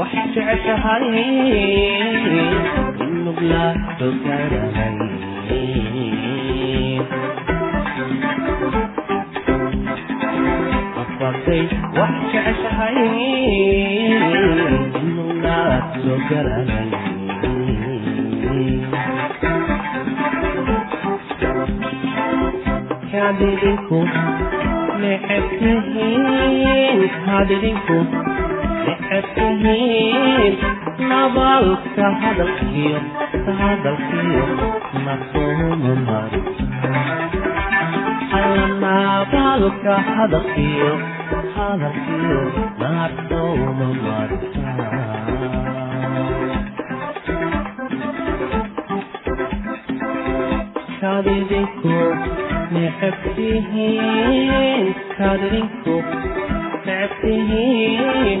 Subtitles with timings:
[0.00, 1.04] waxaad jeceshahay
[3.04, 3.64] in mugla
[3.98, 4.96] dogarahan
[11.02, 11.62] afartay
[11.98, 12.96] waxaad jeceshahay
[15.00, 15.58] in mugla
[16.04, 16.88] dogarahan
[23.12, 23.98] hadidinku
[25.02, 27.96] necebtihiin hadidinku
[29.10, 30.54] waxaad kuhiin
[31.10, 32.98] nabaalka hadalkiyo
[33.60, 34.44] hadalkiyo
[35.06, 36.32] nasoomumar
[38.84, 40.90] nabaalka hadalkiyo
[41.56, 42.40] hadalkiyo
[42.82, 44.30] nasoomumar
[51.00, 51.96] kadidinku
[52.74, 54.14] necebtihiin
[55.18, 55.94] kadidinku
[56.86, 58.40] necebtihiin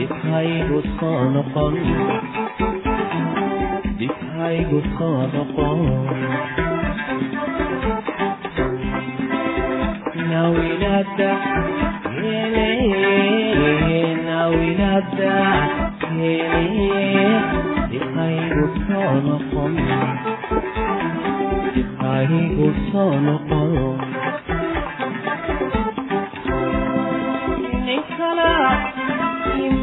[0.00, 1.74] Dibhaygu soo noqon
[4.00, 5.80] dibhaygu soo noqon
[10.30, 11.30] nawinada
[12.16, 12.68] hele
[14.28, 15.34] nawinada
[16.16, 16.64] hele
[17.92, 19.74] dibhaygu soo noqon
[21.74, 23.70] dibhaygu soo noqon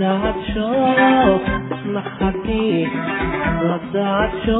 [0.00, 0.68] ladadsho
[1.94, 2.80] laxadii
[3.68, 4.58] ladadsho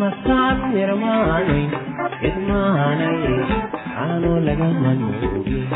[0.00, 1.64] masaad nirmaanay
[2.28, 3.20] idmaanay
[4.04, 5.70] aanu laga manuugin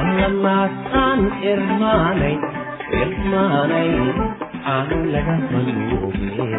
[0.00, 0.74] allamaas
[1.04, 1.22] aan
[1.52, 2.36] irmaanay
[3.02, 3.90] irmaanay
[4.74, 6.52] aanu laga manuugin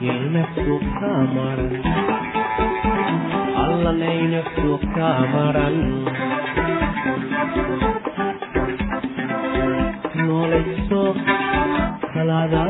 [0.00, 1.58] Yelmez tutamar
[3.64, 5.76] allanayna suugta maran
[10.26, 11.02] noolayso
[12.14, 12.62] kalada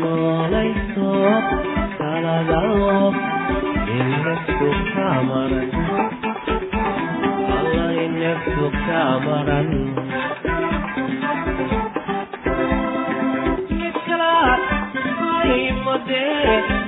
[0.00, 1.10] noolayso
[1.98, 2.60] kalada
[3.98, 5.70] ina suugta maran
[7.58, 9.70] allayna suugta maran
[16.08, 16.85] Yeah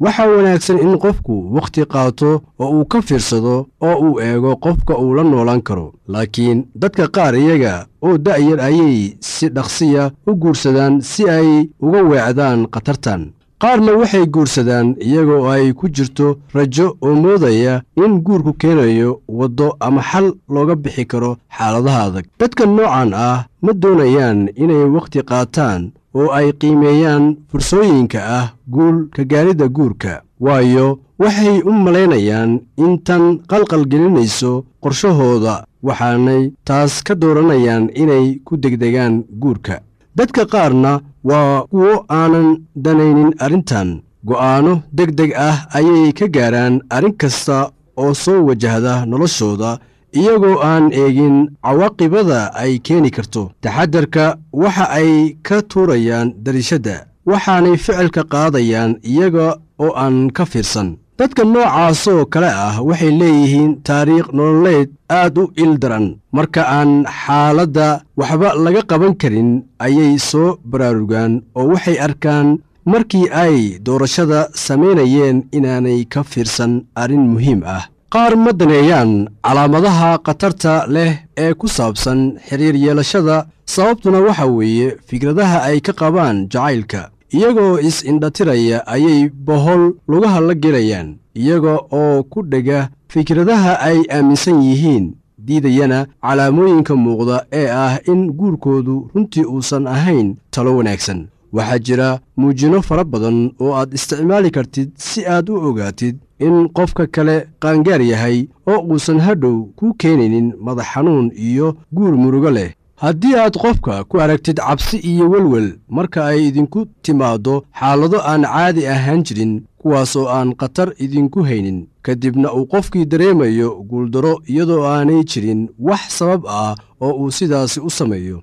[0.00, 2.30] waxaa wanaagsan in qofku wakhti qaato
[2.62, 5.86] oo uu ka fiirsado oo uu eego qofka uu la noolaan karo.
[6.12, 11.50] Laakiin dadka qaar iyaga oo da'yar ayay si dhaqsiya u guursadaan si ay
[11.80, 13.22] uga weecdaan khatartan
[13.62, 20.02] qaarna waxay guursadaan iyagoo ay ku jirto rajo oo moodaya in guurku keenayo waddo ama
[20.10, 22.24] xal looga bixi karo xaaladaha adag.
[22.40, 25.80] Dadka noocan ah ma doonayaan inay wakhti qaataan
[26.18, 30.12] oo ay qiimeeyaan fursooyinka ah guul ka gaaridda guurka
[30.44, 30.86] waayo
[31.22, 32.50] waxay u malaynayaan
[32.84, 35.54] in tan qalqalgelinayso qorshahooda
[35.86, 39.80] waxaanay taas ka dooranayaan inay ku degdegaan guurka
[40.16, 40.92] dadka qaarna
[41.28, 42.48] waa kuwo aanan
[42.84, 43.88] danaynin arrintan.
[44.28, 47.58] Go'aanno deg deg ah ayay ka gaaraan arrin kasta
[48.02, 49.70] oo soo wajahda noloshooda
[50.18, 53.42] iyagoo aan eegin cawaaqibada ay keeni karto.
[53.62, 54.24] Taxadarka
[54.62, 55.10] waxa ay
[55.46, 56.96] ka tuurayaan darishadda
[57.30, 59.46] waxaanay ficilka qaadayaan iyaga
[59.84, 65.72] oo aan ka fiirsan dadka noocaasoo kale ah waxay leeyihiin taariikh nololeed aad u il
[65.82, 66.06] daran
[66.36, 67.88] marka aan xaaladda
[68.20, 69.50] waxba laga qaban karin
[69.86, 72.48] ayay soo baraarugaan oo waxay arkaan
[72.92, 73.56] markii ay
[73.86, 77.84] doorashada samaynayeen inaanay ka fiirsan arrin muhiim ah.
[78.14, 79.12] Qaar ma daneeyaan
[79.44, 81.12] calaamadaha khatarta leh
[81.44, 83.36] ee ku saabsan xiriir yeelashada
[83.74, 91.16] sababtuna waxa weeye fikradaha ay ka qabaan jacaylka iyagoo is-indhatiraya ayay bohol lugaha la gelayaan
[91.34, 99.10] iyaga oo ku dhega fikradaha ay aaminsan yihiin diidayana calaamooyinka muuqda ee ah in guurkoodu
[99.14, 101.26] runtii uusan ahayn talo wanaagsan.
[101.52, 106.16] Waxaa jira muujino fara badan oo aad isticmaali kartid si aad u ogaatid
[106.46, 112.50] in qofka kale qaangaar yahay oo uusan hadhow ku keenaynin madax xanuun iyo guur murugo
[112.50, 112.70] leh
[113.02, 118.86] haddii aad qofka ku aragtid cabsi iyo welwel marka ay idinku timaaddo xaalado aan caadi
[118.94, 124.82] ahaan jirin kuwaas oo aan khatar idinku haynin ka dibna uu qofkii dareemayo guuldaro iyadoo
[124.86, 128.42] aanay jirin wax sabab ah oo uu sidaasi u sameeyo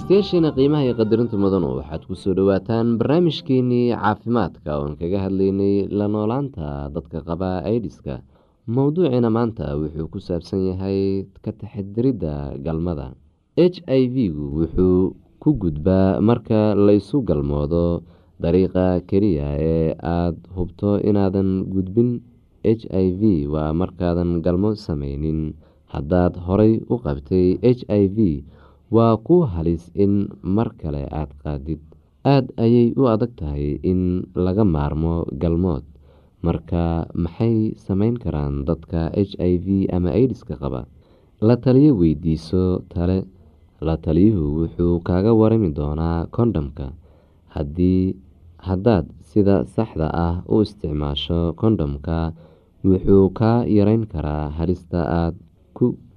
[0.08, 6.08] dhegeystayaasheena qiimaha iyo qadarinta mudanu waxaad ku soo dhowaataan barnaamijkeenii caafimaadka oon kaga hadlaynay la
[6.14, 8.20] noolaanta dadka qaba aidiska
[8.68, 13.08] mowduuciina maanta wuxuu ku saabsan yahay ka taxadiridda galmada.
[13.56, 18.04] H i v-gu wuxuu ku gudbaa marka laysu galmoodo
[18.44, 22.20] dariiqa keliya ee aada hubto inaadan gudbin.
[22.64, 25.54] H i v waa markaadan galmo sameynin
[25.94, 28.20] haddaad horay u qabtay h i v
[28.96, 30.14] waa ku halis in
[30.56, 31.82] mar kale aada qaadid.
[32.34, 34.02] Aada ayay u adag tahay in
[34.46, 35.84] laga maarmo galmood.
[36.46, 36.84] Marka
[37.24, 40.82] maxay sameyn karaan dadka h i v ama aidiska qaba?
[41.48, 43.20] La taliyo weydiiso tale.
[43.88, 46.88] La taliyuhu wuxuu kaaga warami doonaa kondhomka
[47.56, 48.16] haddii
[48.68, 52.18] haddaad sida saxda ah u isticmaasho kondhomka
[52.88, 55.38] wuxuu kaa yareyn karaa halista aada
[55.78, 55.86] ku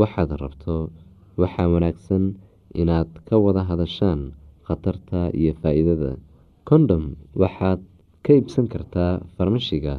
[0.00, 0.76] waxaad rabto
[1.40, 2.24] waxaa wanaagsan
[2.82, 4.20] inaad ka wada hadashaan
[4.66, 6.12] khatarta iyo faa-iidada.
[6.68, 7.04] Kondhom
[7.42, 7.80] waxaad
[8.24, 9.94] ka iibsan kartaa farmashiga.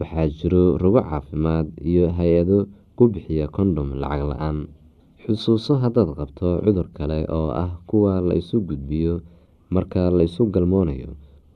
[0.00, 2.58] Waxaa jiro rogo caafimaad iyo hay'ado
[2.96, 4.58] ku bixiya kondhom lacag la'aan.
[5.22, 9.14] Xusuuso haddaad qabto cudur kale oo ah kuwa la isu gudbiyo
[9.74, 11.10] marka la isu galmoonayo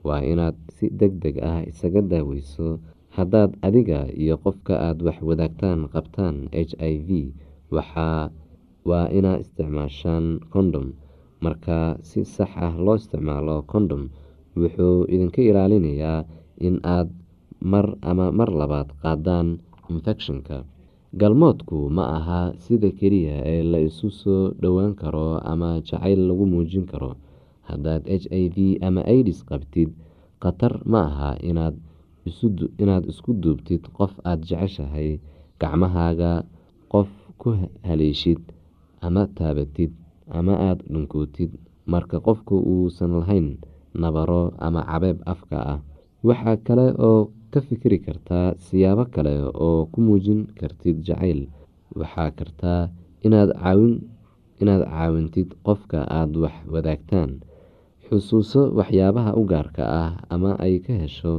[0.05, 2.77] waa inaad si deg deg ah isaga daaweyso.
[3.17, 7.09] Haddaad adiga iyo qofka aada wax wadaagtaan qabtaan h i v
[7.71, 10.87] waa inaa isticmaashaan kondhom
[11.41, 14.03] marka si sax ah loo isticmaalo kondhom
[14.61, 16.25] wuxuu idinka ilaalinayaa
[16.67, 17.09] in aad
[17.71, 19.47] mar ama mar labaad qaadaan
[19.89, 20.57] infekshanka
[21.19, 26.85] galmoodku ma aha sida keliya ee la isu soo dhowaan karo ama jacayl lagu muujin
[26.91, 27.11] karo.
[27.69, 29.89] Haddaad h i v ama aidis qabtid
[30.43, 35.09] khatar ma aha inaad isku duubtid qof aada jeceshahay
[35.61, 36.31] gacmahaaga
[36.93, 37.09] qof
[37.41, 37.49] ku
[37.87, 38.41] haleeshid
[39.05, 39.91] ama taabatid
[40.37, 41.51] ama aada dhunkootid
[41.91, 43.47] marka qofku uusan lahayn
[44.01, 45.79] nabaro ama cabeeb afka ah
[46.27, 47.21] waxaa kale oo
[47.53, 49.33] ka fikiri kartaa siyaabo kale
[49.65, 51.41] oo ku muujin kartid jacayl.
[51.99, 52.81] Waxaa kartaa
[53.25, 53.51] inaad
[54.59, 57.31] caawintid qofka aada wax wadaagtaan
[58.07, 61.33] xusuuso waxyaabaha u gaarka ah ama ay ka hesho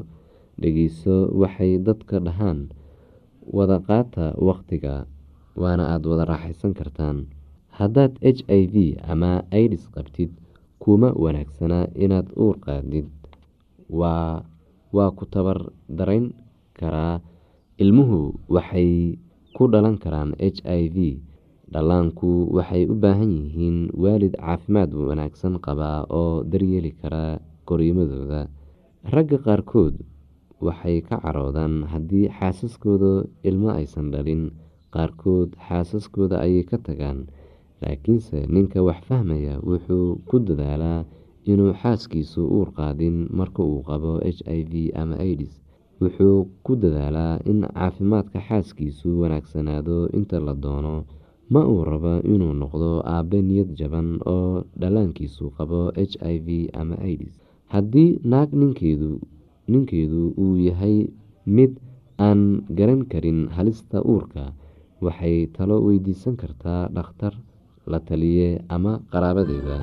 [0.61, 2.61] dhegeyso waxay dadka dhahaan.
[3.57, 4.95] Wada qaata waqtiga
[5.57, 7.27] waana aada wada raaxaysan kartaan.
[7.79, 8.75] Haddaad h i v
[9.13, 10.31] ama aidis qabtid
[10.83, 13.07] kuma wanaagsana inaad uur qaadid.
[13.91, 16.33] Waa ku tabar darayn
[16.79, 17.21] karaa.
[17.77, 19.19] Ilmuhu waxay
[19.57, 21.21] ku dhalan karaan h i v.
[21.73, 28.47] Dhallaanku waxay u baahan yihiin waalid caafimaad wanaagsan qaba oo daryeeli kara koriimadooda
[29.15, 29.99] ragga qaarkood
[30.63, 34.55] waxay ka caroodaan haddii xaasaskooda ilmo aysan dhalin
[34.95, 37.19] qaarkood xaasaskooda ayay ka tagaan
[37.83, 41.01] laakiinse ninka wax fahmaya wuxuu ku dadaalaa
[41.53, 45.55] inuu xaaskiisu uur qaadin marka uu qabo h i v ama aidis
[46.03, 50.97] wuxuu ku dadaalaa in caafimaadka xaaskiisu wanaagsanaado inta la doono
[51.53, 56.49] ma uu rabo inuu noqdo aabe niyad jaban oo dhallaankiisu qabo h i v
[56.81, 57.35] ama aidis
[57.73, 58.51] haddii naag
[59.73, 60.97] ninkeedu uu yahay
[61.57, 61.73] mid
[62.27, 62.43] aan
[62.79, 64.45] garan karin halista uurka
[65.05, 67.35] waxay talo weydiisan kartaa dhakhtar
[67.93, 69.77] la taliye ama qaraabadeeda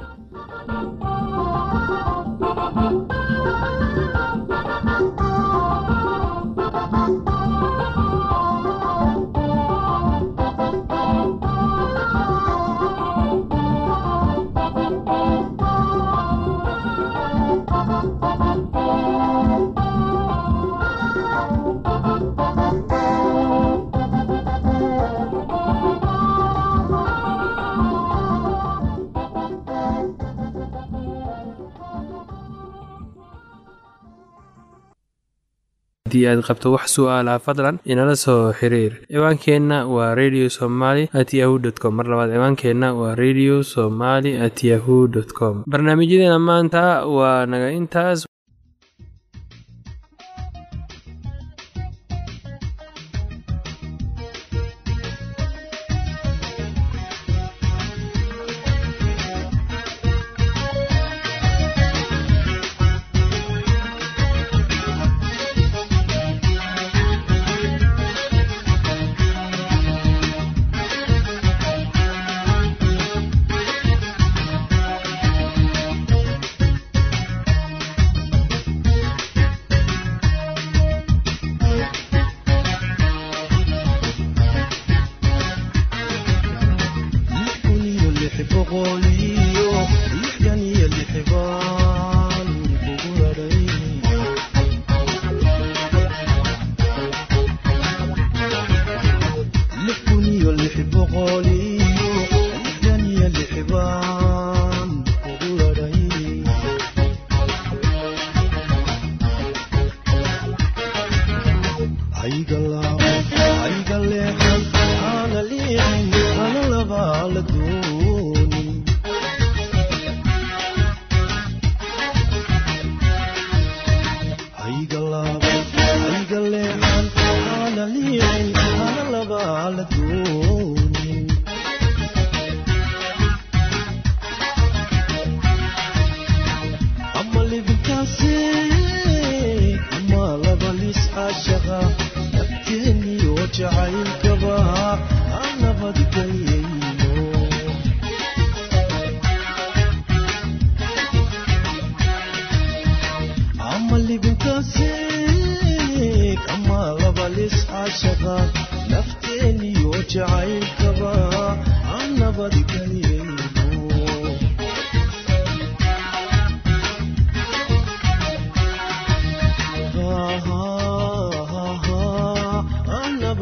[36.25, 38.93] haddii aad qabto wax su'aalaha fadlan inala soo xiriir.
[39.12, 41.95] Ciwaankeenna waa radio somaly at yahu t com.
[41.95, 45.63] Mar labaad ciwaankeenna waa radio somaly at yahu dt com.
[45.67, 48.25] Barnaamijyadeena maanta waa naga intaas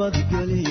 [0.04, 0.71] aan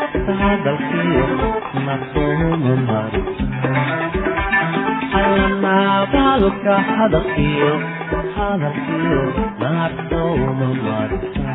[0.39, 1.25] hadalkiyo
[1.85, 3.21] nasooma mari
[5.19, 7.71] alla nabalka hadalkiyo
[8.35, 9.23] hadalkiyo
[9.63, 11.49] nasooma marisa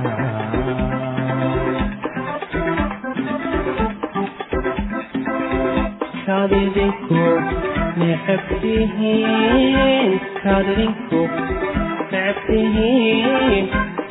[6.26, 7.22] kadidinku
[8.00, 10.10] neceb tihiin
[10.42, 11.20] kadidinku
[12.12, 12.36] neceb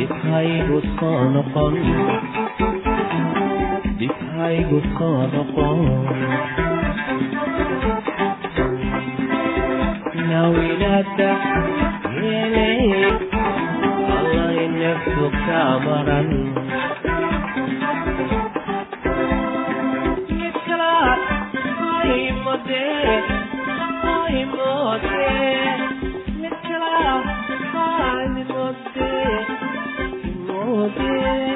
[0.00, 1.74] dibhaygu soo noqon
[4.00, 5.78] dibhaygu soo noqon
[10.30, 11.30] nawilada
[12.16, 13.04] meeleye
[14.16, 16.28] allay naftu ka maran
[20.38, 20.56] mid
[30.70, 31.50] وداع